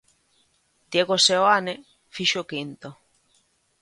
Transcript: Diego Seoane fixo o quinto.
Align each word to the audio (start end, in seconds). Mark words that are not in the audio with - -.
Diego 0.91 1.15
Seoane 1.25 1.75
fixo 2.15 2.37
o 2.43 2.47
quinto. 2.51 2.89